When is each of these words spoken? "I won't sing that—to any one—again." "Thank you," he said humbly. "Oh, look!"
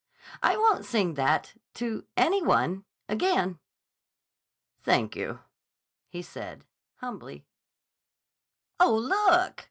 "I 0.41 0.57
won't 0.57 0.83
sing 0.83 1.13
that—to 1.13 2.07
any 2.17 2.41
one—again." 2.41 3.59
"Thank 4.81 5.15
you," 5.15 5.41
he 6.09 6.23
said 6.23 6.65
humbly. 6.95 7.45
"Oh, 8.79 8.95
look!" 8.97 9.59